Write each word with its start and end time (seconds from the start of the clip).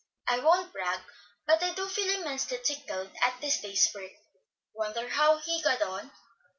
"I 0.27 0.39
won't 0.39 0.73
brag, 0.73 0.99
but 1.45 1.61
I 1.61 1.75
do 1.75 1.87
feel 1.87 2.09
immensely 2.21 2.57
tickled 2.63 3.11
at 3.21 3.39
this 3.39 3.61
day's 3.61 3.87
work. 3.93 4.13
Wonder 4.73 5.07
how 5.07 5.37
he 5.37 5.61
got 5.61 5.83
on. 5.83 6.09